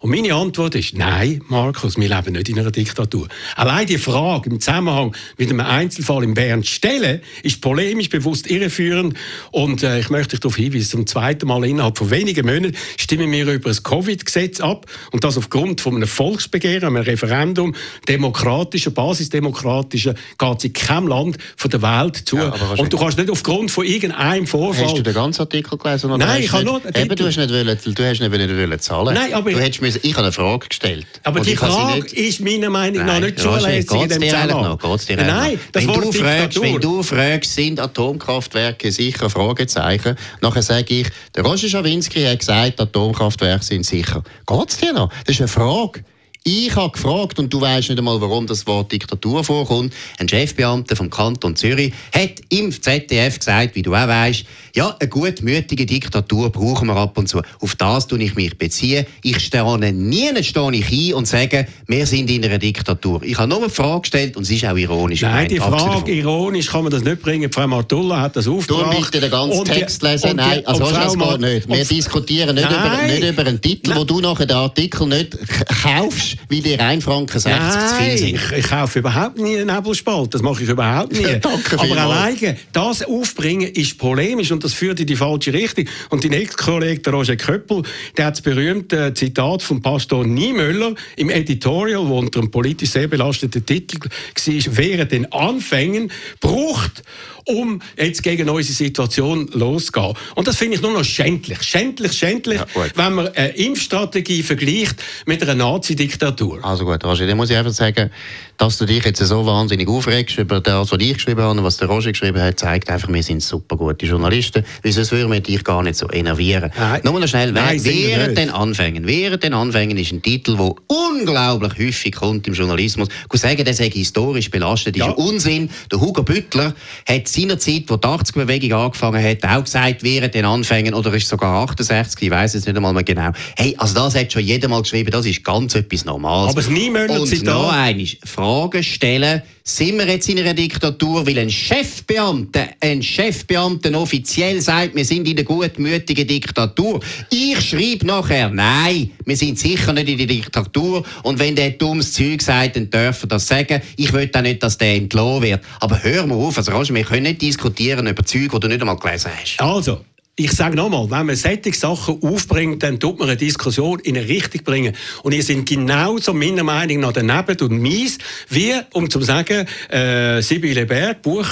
[0.00, 3.26] Und meine Antwort ist, nein, Markus, wir leben nicht in einer Diktatur.
[3.56, 9.16] Allein die Frage im Zusammenhang mit einem Einzelfall in Bern stellen, ist polemisch bewusst irreführend.
[9.50, 13.32] Und äh, ich möchte dich darauf hinweisen, zum zweiten Mal innerhalb von wenigen Monaten stimmen
[13.32, 14.86] wir über das Covid-Gesetz ab.
[15.10, 17.74] Und das aufgrund von einem Volksbegehren, einem Referendum,
[18.06, 22.36] demokratischer, basisdemokratischer, geht es in keinem Land von der Welt zu.
[22.36, 24.84] Ja, und du kannst nicht aufgrund von irgendeinem Vorfall...
[24.84, 26.10] Hast du den ganzen Artikel gelesen?
[26.18, 26.82] Nein, ich habe nur...
[26.94, 29.14] Eben, du hast nicht, wollen, du hast nicht wollen zahlen.
[29.14, 29.50] Nein, aber...
[29.50, 31.06] Du müssen, ich habe eine Frage gestellt.
[31.24, 34.78] Aber die Frage ist meiner Meinung nach nicht zulässig in dem Zusammenhang.
[35.16, 39.30] Nein, das wenn du, fragst, wenn du fragst, sind Atomkraftwerke sicher?
[39.30, 40.16] Fragezeichen.
[40.40, 44.22] Nachher sage ich, der Roger Schawinski hat gesagt, Atomkraftwerke sind sicher.
[44.46, 45.10] Geht es dir noch?
[45.24, 46.04] Das ist eine Frage.
[46.44, 49.92] Ich habe gefragt, und du weißt nicht einmal, warum das Wort Diktatur vorkommt.
[50.18, 55.08] Ein Chefbeamter vom Kanton Zürich hat im ZDF gesagt, wie du auch weißt, ja, eine
[55.08, 57.42] gutmütige Diktatur brauchen wir ab und zu.
[57.60, 59.06] Auf das tue ich mich beziehen.
[59.22, 63.22] Ich stehe nie stehe ich ein und sage, wir sind in einer Diktatur.
[63.24, 65.22] Ich habe nur eine Frage gestellt und es ist auch ironisch.
[65.22, 67.52] Nein, die Frage, ironisch kann man das nicht bringen.
[67.52, 68.96] Frau Martulla hat das aufgebracht.
[68.96, 70.36] Du bitte den ganzen Text lesen.
[70.36, 71.68] Nein, also das geht nicht.
[71.68, 73.98] Wir diskutieren nicht über, nicht über, einen Titel, Nein.
[73.98, 75.36] wo du nachher den Artikel nicht
[75.82, 78.34] kaufst, wie die 1 Franken 60 Nein, zu viel sind.
[78.34, 80.34] Ich, ich kaufe überhaupt nie einen Nebelspalt.
[80.34, 81.24] Das mache ich überhaupt nie.
[81.40, 85.86] Danke Aber alleine das aufbringen ist polemisch und das führt in die falsche Richtung.
[86.10, 87.82] Und dein Ex-Kollege, Roger Köppel,
[88.16, 93.08] der hat das berühmte Zitat von Pastor Niemöller im Editorial, wo unter einem politisch sehr
[93.08, 97.02] belasteten Titel war, während den Anfängen braucht
[97.48, 100.14] um jetzt gegen unsere Situation loszugehen.
[100.34, 101.62] Und das finde ich nur noch schändlich.
[101.62, 104.96] Schändlich, schändlich, ja, wenn man eine Impfstrategie vergleicht
[105.26, 106.58] mit einer Nazi-Diktatur Diktatur.
[106.64, 108.10] Also gut, Roger, dann muss ich einfach sagen,
[108.56, 111.76] dass du dich jetzt so wahnsinnig aufregst über das, was ich geschrieben habe und was
[111.76, 115.40] der Roger geschrieben hat, zeigt einfach, wir sind super gute Journalisten, weil sonst würden wir
[115.40, 116.72] dich gar nicht so enervieren.
[116.76, 117.00] Nein.
[117.04, 121.78] Nur noch schnell, Nein, während den Anfängen, während den Anfängen ist ein Titel, der unglaublich
[121.78, 123.08] häufig kommt im Journalismus.
[123.08, 125.12] Ich kann sagen, der sei historisch belastet, ist ja.
[125.12, 125.70] Unsinn.
[125.92, 126.74] Der Hugo Büttler
[127.08, 131.62] hat seinerzeit, wo die 80er-Bewegung angefangen hat, auch gesagt, während den Anfängen, oder ist sogar
[131.62, 133.30] 68, ich weiß es nicht einmal mehr genau.
[133.56, 136.50] Hey, also das hat schon jeder mal geschrieben, das ist ganz etwas Normales.
[136.50, 141.38] Aber es nie Und noch einmal, Fragen stellen, sind wir jetzt in einer Diktatur, weil
[141.38, 147.00] ein Chefbeamter, ein Chefbeamter offiziell sagt, wir sind in einer gutmütigen Diktatur.
[147.30, 151.04] Ich schreibe nachher, nein, wir sind sicher nicht in der Diktatur.
[151.22, 153.82] Und wenn der dummes Zeug sagt, dann dürfen das sagen.
[153.96, 155.60] Ich will auch nicht, dass der entlohnt wird.
[155.80, 158.96] Aber hör mal auf, also wir können nicht diskutieren über Zeug, die du nicht einmal
[158.96, 159.60] gelesen hast.
[159.60, 160.00] Also,
[160.40, 164.28] ich sage nochmal, wenn man solche Sachen aufbringt, dann tut man eine Diskussion in eine
[164.28, 164.94] Richtung bringen.
[165.24, 170.40] Und ihr sind genauso meiner Meinung nach daneben und mies, wie, um zu sagen, äh,
[170.40, 171.48] Sibylle Berg, Buch,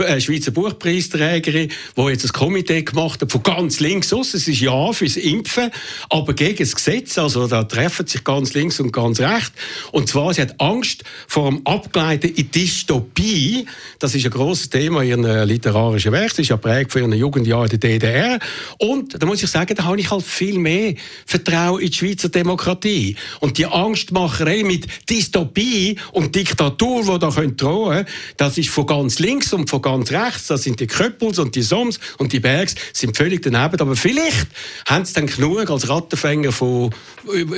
[0.00, 4.34] äh, Schweizer Buchpreisträgerin, die jetzt ein Komitee gemacht hat, von ganz links aus.
[4.34, 5.70] Es ist ja fürs Impfen,
[6.10, 7.16] aber gegen das Gesetz.
[7.16, 9.52] Also da treffen sich ganz links und ganz rechts.
[9.92, 13.66] Und zwar, sie hat Angst vor dem Abgleiten in Dystopie.
[14.00, 16.32] Das ist ein grosses Thema in ihrem literarischen Werk.
[16.32, 18.23] Sie ist ja prägt von ihren Jugendjahren in der DDR.
[18.24, 18.38] DDR.
[18.78, 20.94] Und da muss ich sagen, da habe ich halt viel mehr
[21.26, 23.16] Vertrauen in die Schweizer Demokratie.
[23.40, 28.06] Und die Angstmacherei mit Dystopie und Diktatur, die da drohen können,
[28.36, 30.48] das ist von ganz links und von ganz rechts.
[30.48, 33.80] Das sind die Köppels und die Soms und die Bergs, sind völlig daneben.
[33.80, 34.46] Aber vielleicht
[34.86, 36.90] haben sie dann genug als Rattenfänger von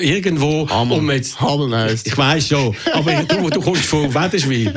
[0.00, 0.98] irgendwo, Hamel.
[0.98, 1.40] um jetzt...
[1.40, 2.06] Hamel heisst.
[2.06, 4.72] Ich weiß schon, aber du, du kommst von Wetterschwil.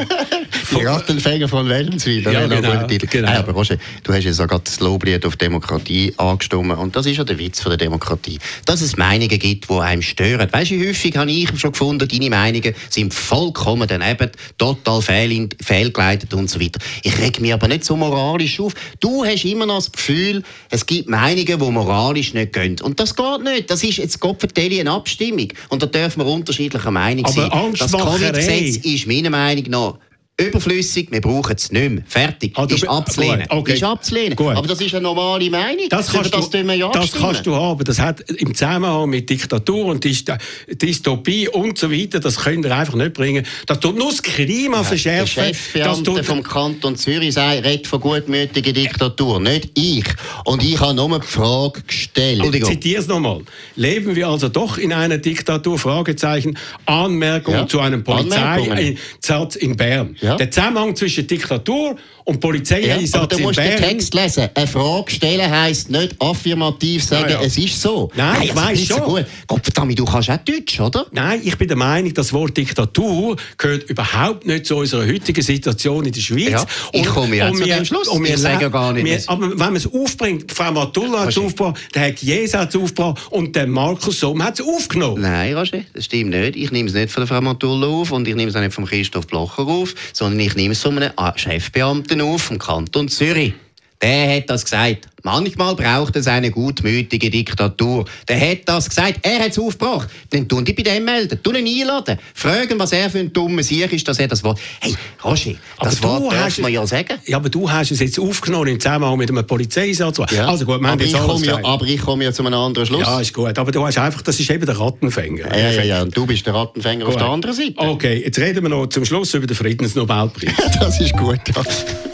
[0.72, 2.24] Die Rattenfänger von Wädenswil.
[2.24, 3.28] Ja, genau, genau.
[3.28, 6.78] aber Roger, du hast ja sogar das Loblied auf Demokratie Demokratie angestimmt.
[6.78, 8.40] Und das ist ja der Witz von der Demokratie.
[8.66, 10.48] Dass es Meinungen gibt, die einem stören.
[10.52, 16.34] Weißt du, häufig habe ich schon gefunden, deine Meinungen sind vollkommen daneben, total fehl, fehlgeleitet
[16.34, 16.80] und so weiter.
[17.04, 18.74] Ich reg mich aber nicht so moralisch auf.
[19.00, 22.80] Du hast immer noch das Gefühl, es gibt Meinungen, die moralisch nicht gehen.
[22.82, 23.70] Und das geht nicht.
[23.70, 25.48] Das ist jetzt Gott eine Abstimmung.
[25.70, 27.74] Und da dürfen wir unterschiedlicher Meinung aber sein.
[27.78, 29.98] Das Covid-Gesetz ist meiner Meinung nach
[30.40, 32.04] überflüssig, wir brauchen es nicht mehr.
[32.08, 32.54] Fertig.
[32.56, 33.46] Ah, ist abzulehnen.
[33.50, 33.74] Okay.
[33.74, 34.36] Ist abzulehnen.
[34.36, 34.56] Gut.
[34.56, 35.86] Aber das ist eine normale Meinung.
[35.90, 37.84] Das, kannst, das, du, ja das kannst du haben.
[37.84, 42.96] Das hat im Zusammenhang mit Diktatur und Dystopie und so weiter, das könnt ihr einfach
[42.96, 43.46] nicht bringen.
[43.66, 45.44] Das tut nur das Klima ja, verschärfen.
[45.44, 50.06] Der Chefbeamte vom Kanton Zürich sagt, redet von gutmütiger Diktatur, nicht ich.
[50.46, 52.44] Und ich habe nur die Frage gestellt.
[52.54, 53.42] Ich zitiere es nochmal.
[53.76, 55.78] Leben wir also doch in einer Diktatur?
[55.78, 56.58] Fragezeichen.
[56.86, 57.68] Anmerkung ja.
[57.68, 60.16] zu einem Polizeieinsatz in Bern.
[60.22, 60.29] Ja.
[60.38, 61.96] Der Zusammenhang zwischen Diktatur
[62.30, 64.50] und Polizeieinsatz ja, aber du musst den Text lesen.
[64.54, 67.46] Eine Frage stellen heisst nicht affirmativ sagen, ja, ja.
[67.46, 68.12] es ist so.
[68.16, 68.98] Nein, Nein ich weiß schon.
[68.98, 69.26] So gut.
[69.48, 71.08] Gottverdammt, du kannst auch Deutsch, oder?
[71.12, 76.06] Nein, ich bin der Meinung, das Wort Diktatur gehört überhaupt nicht zu unserer heutigen Situation
[76.06, 76.52] in der Schweiz.
[76.52, 78.08] Ja, ich komme jetzt zu dem Schluss.
[78.08, 79.06] Und wir sagen ja gar nicht.
[79.06, 82.70] Wir, aber wenn man es aufbringt, Frau Matullah hat es aufgebracht, der Herr Gies hat
[82.70, 85.22] es aufgebracht und der Markus Somm hat es aufgenommen.
[85.22, 86.56] Nein, Roger, das stimmt nicht.
[86.56, 88.74] Ich nehme es nicht von der Frau Matullah auf und ich nehme es auch nicht
[88.74, 93.54] von Christoph Blocher auf, sondern ich nehme es von einem Chefbeamten auf vom Kanton Zürich.
[94.02, 95.10] Der hat das gesagt.
[95.24, 98.06] Manchmal braucht es eine gutmütige Diktatur.
[98.30, 99.20] Der hat das gesagt.
[99.24, 100.08] Er hat es aufgebracht.
[100.30, 101.44] Dann tun die bei dem melden.
[101.44, 102.18] Tun ihn einladen.
[102.34, 104.58] Fragen, was er für ein dummer Sieg ist, dass er das Wort.
[104.80, 107.20] Hey, Roger, das aber Wort darf man ja sagen.
[107.26, 110.20] Ja, aber du hast es jetzt aufgenommen im Zusammenhang mit einem Polizeieinsatz.
[110.32, 110.48] Ja.
[110.48, 113.02] Also gut, aber, ich komme ja, aber ich komme ja zu einem anderen Schluss.
[113.02, 113.60] Ja, ist gut.
[113.60, 115.58] Aber du hast einfach, das ist eben der Rattenfänger.
[115.58, 116.02] Ja, ja, ja.
[116.04, 117.16] Und du bist der Rattenfänger gut.
[117.16, 117.74] auf der anderen Seite.
[117.76, 120.54] Okay, jetzt reden wir noch zum Schluss über den Friedensnobelpreis.
[120.80, 121.42] das ist gut.
[121.54, 121.64] Ja.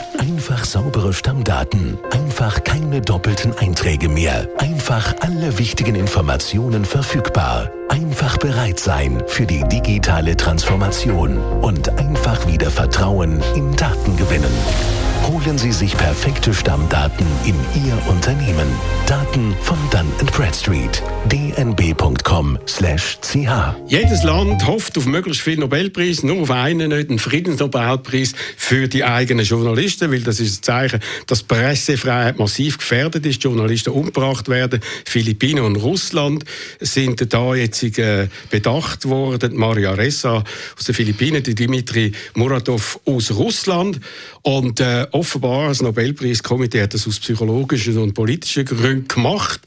[0.48, 1.98] Einfach saubere Stammdaten.
[2.12, 4.48] Einfach keine doppelten Einträge mehr.
[4.60, 7.72] Einfach alle wichtigen Informationen verfügbar.
[7.90, 11.40] Einfach bereit sein für die digitale Transformation.
[11.64, 14.54] Und einfach wieder Vertrauen in Daten gewinnen.
[15.28, 18.68] Holen Sie sich perfekte Stammdaten in Ihr Unternehmen.
[19.08, 21.02] Daten von Dun Bradstreet.
[21.32, 23.40] dnb.com/ch.
[23.88, 29.04] Jedes Land hofft auf möglichst viele Nobelpreise, nur auf einen nicht, den Friedensnobelpreis für die
[29.04, 34.80] eigenen Journalisten, weil das ist ein Zeichen, dass Pressefreiheit massiv gefährdet ist, Journalisten umgebracht werden.
[35.06, 36.46] Philippinen und Russland
[36.80, 39.56] sind da jetzt äh, bedacht worden.
[39.56, 40.44] Maria Ressa
[40.78, 44.00] aus den Philippinen, die Dimitri Muratov aus Russland
[44.44, 49.62] und äh, offenbar das Nobelpreiskomitee hat das aus psychologischen und politischen Gründen gemacht.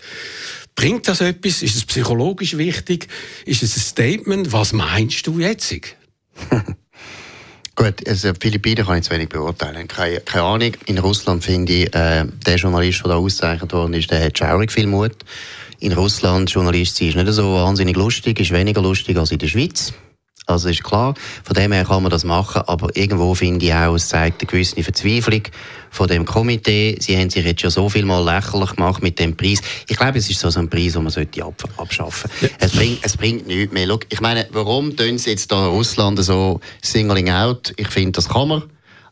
[0.74, 1.62] Bringt das etwas?
[1.62, 3.08] Ist es psychologisch wichtig?
[3.46, 4.52] Ist es ein Statement?
[4.52, 5.74] Was meinst du jetzt?
[7.74, 9.88] Gut, also Philippinen kann ich zu wenig beurteilen.
[9.88, 10.72] Keine, keine Ahnung.
[10.86, 14.70] In Russland finde ich, äh, der Journalist, der da ausgezeichnet worden ist, der hat schaurig
[14.70, 15.16] viel Mut.
[15.80, 19.48] in Russland Journalist sein ist nicht so wahnsinnig lustig, ist weniger lustig als in der
[19.48, 19.92] Schweiz.
[20.48, 21.12] Also ist klar,
[21.44, 24.50] von dem her kann man das machen, aber irgendwo finde ich auch, es zeigt eine
[24.50, 25.42] gewisse Verzweiflung
[25.90, 26.96] von dem Komitee.
[27.00, 29.60] Sie haben sich jetzt schon so viel mal lächerlich gemacht mit dem Preis.
[29.88, 32.54] Ich glaube, es ist so ein Preis, den man sollte ab abschaffen sollte.
[32.60, 33.86] Es, bringt, es bringt nichts mehr.
[33.86, 37.74] Schau, ich meine, warum tun sie jetzt da Russland so singling out?
[37.76, 38.62] Ich finde, das kann man.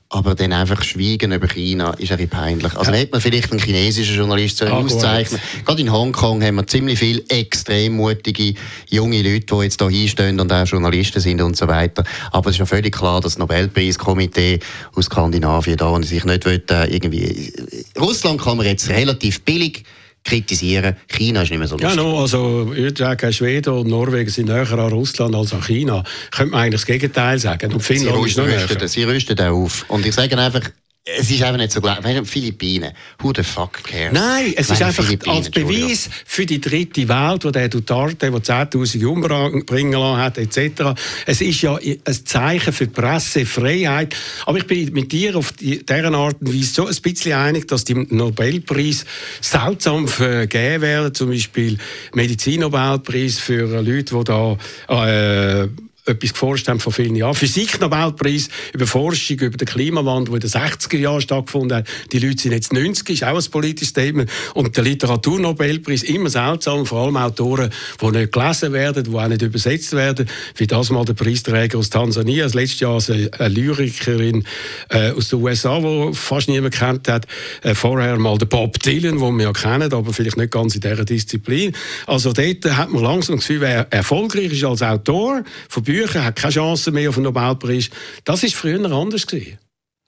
[0.09, 2.77] Aber dann einfach schweigen über China ist ein peinlich.
[2.77, 2.99] Also ja.
[2.99, 7.23] hätte man vielleicht einen chinesischen Journalist ah, auszeichnen Gerade in Hongkong haben wir ziemlich viele
[7.29, 8.55] extrem mutige
[8.88, 12.05] junge Leute, die jetzt hier hinstehen und auch Journalisten sind und so weiter.
[12.31, 14.61] Aber es ist ja völlig klar, dass das Nobelpreiskomitee
[14.95, 17.53] aus Skandinavien da und sich nicht will, äh, irgendwie...
[17.99, 19.83] Russland kann man jetzt relativ billig
[20.27, 20.97] kritisieren.
[21.09, 21.97] China ist nicht mehr so lustig.
[21.97, 25.62] Ja, no, also ich würde sagen, Schweden und Norwegen sind näher an Russland als an
[25.62, 26.03] China.
[26.31, 27.73] Könnte man eigentlich das Gegenteil sagen.
[27.73, 29.85] Und Finnland sie ist noch rüsten, Sie rüsten auf.
[29.89, 30.62] Und ich sage einfach,
[31.07, 32.01] es ist einfach nicht so klar.
[32.25, 34.12] Philippinen, who the fuck cares?
[34.12, 39.07] Nein, es ist einfach als Beweis für die dritte Welt, wo der Duterte, der 10'000
[39.07, 40.99] umbringen lassen hat, etc.
[41.25, 44.16] Es ist ja ein Zeichen für Pressefreiheit.
[44.47, 47.85] Aber ich bin mit dir auf dieser Art und Weise so ein bisschen einig, dass
[47.85, 49.05] die Nobelpreis
[49.40, 51.14] seltsam vergeben werden.
[51.14, 51.79] Zum Beispiel
[52.14, 54.57] Medizin-Nobelpreis für Leute, die da
[54.88, 55.69] äh,
[56.07, 57.35] etwas geforscht haben vor vielen Jahren.
[57.35, 61.88] Physik-Nobelpreis über Forschung, über den Klimawandel, der in den 60er Jahren stattgefunden hat.
[62.12, 64.25] Die Leute sind jetzt 90, ist auch ein politisches Thema.
[64.55, 69.42] Und der Literaturnobelpreis, immer seltsam, vor allem Autoren, die nicht gelesen werden, die auch nicht
[69.42, 70.29] übersetzt werden.
[70.57, 73.03] Wie das mal der Preisträger aus Tansania, das letzte Jahr
[73.38, 74.45] eine Lyrikerin
[74.90, 77.27] äh, aus den USA, die fast niemand kennt hat.
[77.62, 80.81] Äh, vorher mal der Bob Dylan, den wir ja kennen, aber vielleicht nicht ganz in
[80.81, 81.73] dieser Disziplin.
[82.07, 86.25] Also dort hat man langsam das Gefühl, wer erfolgreich ist als Autor von Büchern, Bücher,
[86.25, 87.89] hat keine Chance mehr auf den Nobelpreis.
[88.25, 89.59] Das war früher anders gewesen.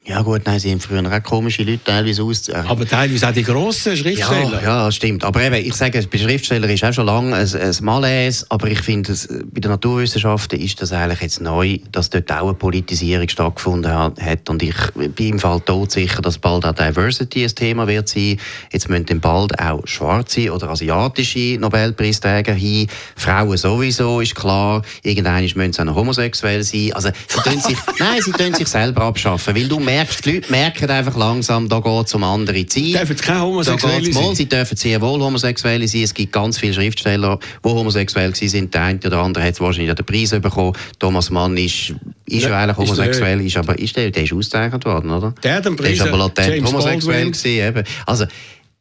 [0.08, 2.48] Ja gut, nein, sie haben früher auch komische Leute teilweise aus.
[2.48, 4.62] Aber teilweise auch die grossen Schriftsteller.
[4.62, 5.22] Ja, ja, stimmt.
[5.22, 8.80] Aber eben, ich sage, bei Schriftsteller ist auch schon lange ein, ein Malaise, aber ich
[8.80, 9.12] finde,
[9.52, 14.48] bei den Naturwissenschaften ist das eigentlich jetzt neu, dass dort auch eine Politisierung stattgefunden hat.
[14.48, 14.76] Und ich
[15.14, 18.38] bin im Fall tot sicher, dass bald auch Diversity ein Thema wird sein.
[18.72, 22.88] Jetzt müssen dann bald auch schwarze oder asiatische Nobelpreisträger hin.
[23.14, 24.80] Frauen sowieso, ist klar.
[25.02, 26.94] Irgendwann müssen sie auch noch homosexuell sein.
[26.94, 27.10] Also,
[27.44, 31.16] sie sich, nein, sie tun sich selber abschaffen, weil du merkst, die Leute merken einfach
[31.16, 32.92] langsam, da geht es um andere Zeiten.
[32.92, 34.34] Dürfen keine Homosexuelle sein?
[34.34, 36.02] Sie dürfen sehr wohl Homosexuelle sein.
[36.02, 38.72] Es gibt ganz viele Schriftsteller, die homosexuell sind.
[38.74, 40.74] Der eine oder andere hat wahrscheinlich den Preis bekommen.
[40.98, 41.94] Thomas Mann ist,
[42.26, 45.34] ist ja, eigentlich homosexuell, ist, aber ist der, der ist ausgezeichnet worden, oder?
[45.42, 45.96] Der hat den Preis.
[45.98, 48.26] Der ist aber latent James homosexuell gewesen, Also,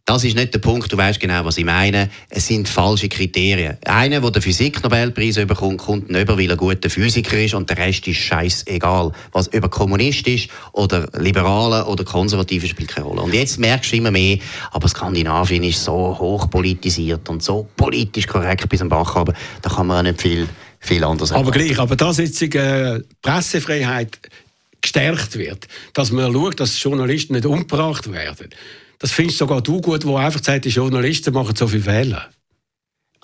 [0.08, 2.10] das ist nicht der Punkt, du weißt genau, was ich meine.
[2.30, 3.78] Es sind falsche Kriterien.
[3.84, 7.70] Einer, der den Physik-Nobelpreis bekommt, kommt nicht über, weil er ein guter Physiker ist und
[7.70, 9.12] der Rest ist scheißegal.
[9.34, 13.22] Was über Kommunist ist oder Liberale oder Konservative spielt keine Rolle.
[13.22, 14.38] Und jetzt merkst du immer mehr,
[14.72, 19.88] aber Skandinavien ist so hochpolitisiert und so politisch korrekt bis zum Bach aber da kann
[19.88, 20.48] man auch nicht viel,
[20.80, 24.20] viel anders Aber gleich, aber dass jetzt die äh, Pressefreiheit
[24.82, 28.50] gestärkt wird, dass man schaut, dass Journalisten nicht umgebracht werden,
[29.00, 32.30] das findest sogar du gut, wo einfach sagt, die Journalisten machen so viele Fehler.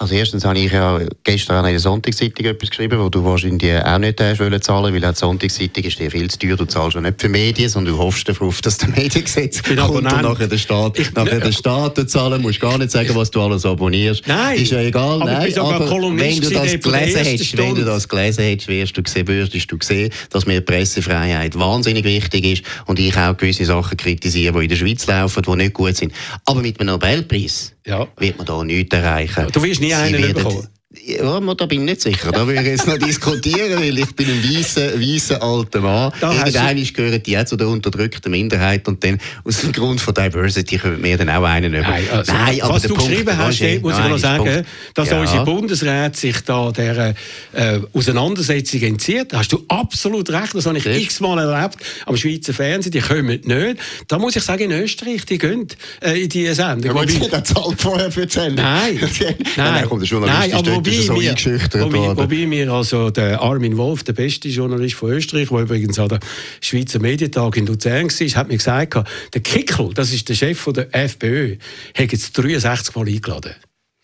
[0.03, 3.97] Also erstens habe ich ja gestern in der Sonntagszeitung etwas geschrieben, wo du wahrscheinlich auch
[3.99, 6.57] nicht hast wollen zahlen, weil die Sonntagszeitung ist dir viel zu teuer.
[6.57, 10.03] Du zahlst ja nicht für Medien, sondern du hoffst darauf, dass der Mediengesetz kommt und
[10.03, 12.41] nachher der Staat, ich, nachher der Staat zahlen.
[12.41, 14.27] musst gar nicht sagen, was du alles abonnierst.
[14.27, 14.59] Nein.
[14.59, 15.21] Ist ja egal.
[15.21, 19.03] Aber, Nein, aber wenn du das gelesen hättest, wenn du das gelesen hättest, wirst du
[19.03, 23.95] gesehen, würdest du sehen, dass mir Pressefreiheit wahnsinnig wichtig ist und ich auch gewisse Sachen
[23.95, 26.11] kritisiere, die in der Schweiz laufen, die nicht gut sind.
[26.43, 28.07] Aber mit einem Nobelpreis ja.
[28.17, 29.47] wird man da nichts erreichen.
[29.51, 30.67] Du wirst nie einen bekommen.
[31.05, 32.31] Ja, da bin ich nicht sicher.
[32.31, 36.13] Da würde ich jetzt noch diskutieren, weil ich bin ein weißer, weißer alter Mann.
[36.21, 40.77] Irgendwann gehören die auch zu der unterdrückten Minderheit und dann aus dem Grund von Diversity
[40.77, 41.81] können wir dann auch einen über.
[41.81, 45.09] Nein, also, Nein aber was du Punkt, geschrieben hast, Roger, muss ich noch sagen, dass
[45.09, 45.19] ja.
[45.19, 47.15] unsere Bundesrat sich da der
[47.51, 49.33] äh, Auseinandersetzung entzieht.
[49.33, 53.41] Da hast du absolut recht, das habe ich x-mal erlebt am Schweizer Fernsehen, die kommen
[53.43, 53.77] nicht.
[54.07, 55.67] Da muss ich sagen, in Österreich, die gehen
[56.01, 56.85] äh, in diese Sendung.
[56.85, 58.63] Ja, aber die zahlt vorher für die Sendung.
[58.63, 59.83] Nein, nein, nein,
[60.25, 64.95] nein aber wobei, so wir, wobei, wobei mir also der Armin Wolf, der beste Journalist
[64.95, 66.19] von Österreich, der übrigens an der
[66.62, 68.97] Schweizer Medientag in Luzern war, hat mir gesagt,
[69.34, 71.58] der Kickel, das ist der Chef der FPÖ,
[71.95, 73.56] hat jetzt 63 Mal eingeladen.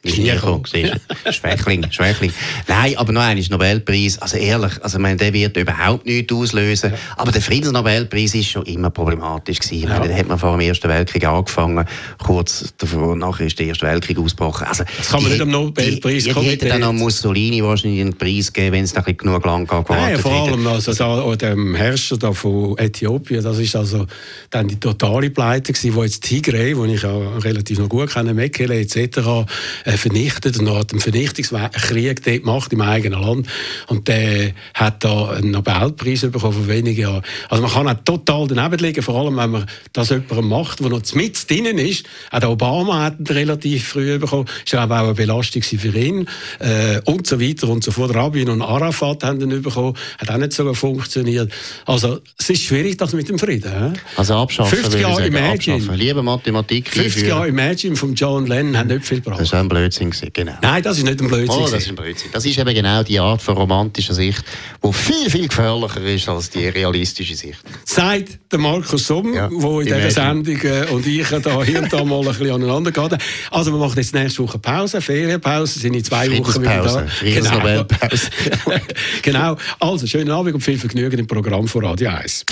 [0.05, 2.31] Schwächling, Schwächling.
[2.67, 4.17] Nein, aber noch einmal Nobelpreis.
[4.19, 6.93] Also ehrlich, also meine, der wird überhaupt nichts auslösen.
[7.17, 9.83] Aber der Friedensnobelpreis ist schon immer problematisch gewesen.
[9.83, 11.85] Ich meine, den hat man vor dem Ersten Weltkrieg angefangen.
[12.17, 14.67] Kurz davor, nachher ist der Erste Weltkrieg ausgebrochen.
[14.67, 16.45] Also, das kann man nicht am Nobelpreis kommen.
[16.45, 19.95] Ich hätte dann an Mussolini wahrscheinlich einen Preis geben, wenn es noch genug lang gewartet
[19.97, 24.07] Nein, vor allem also da, dem Herrscher da von Äthiopien, das ist also
[24.49, 28.33] dann die totale Pleite gewesen, wo jetzt Tigray, wo ich auch relativ noch gut kenne,
[28.33, 29.45] Mekele etc.,
[29.97, 33.47] vernichtet und hat einen Vernichtungskrieg dort gemacht im eigenen Land
[33.87, 37.23] und der hat da einen Nobelpreis bekommen vor wenigen Jahren.
[37.49, 40.89] Also man kann auch total daneben liegen, vor allem wenn man das jemandem macht, der
[40.89, 42.05] noch mit drinnen ist.
[42.31, 46.27] Auch der Obama hat ihn relativ früh bekommen, ist auch eine Belastung für ihn
[46.59, 48.13] äh, und so weiter und so fort.
[48.13, 51.51] Rabin und Arafat haben ihn bekommen, hat auch nicht so funktioniert.
[51.85, 53.93] Also es ist schwierig, das mit dem Frieden.
[53.93, 53.99] He?
[54.17, 55.75] Also abschaffen, 50 Jahre Imagine.
[55.77, 55.99] Abschaffen.
[55.99, 59.39] Liebe Mathematik 50 Jahre Imagine von John Lennon haben nicht viel gebracht.
[59.87, 60.53] Das war ein Blödsinn, genau.
[60.61, 61.49] Nein, das ist nicht ein Blödsinn.
[61.49, 62.29] Oh, das ist ein Blödsinn.
[62.31, 64.43] Das ist eben genau die Art von romantischer Sicht,
[64.83, 67.59] die viel, viel gefährlicher ist als die realistische Sicht.
[67.85, 72.03] Sagt der Markus Somm, ja, in dieser Sendung äh, und ich da hier und da
[72.03, 73.17] mal ein bisschen aneinander gehen.
[73.51, 77.07] Also wir machen jetzt nächste Woche Pause, Ferienpause, sind in zwei Wochen wieder da.
[77.21, 77.85] Genau.
[79.21, 79.57] genau.
[79.79, 82.45] Also, schönen Abend und viel Vergnügen im Programm von Radio 1.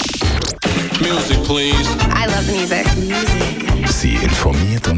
[1.01, 1.89] Music, please.
[2.15, 2.85] I love music.
[2.97, 3.87] music.
[3.87, 4.97] Sie informiert und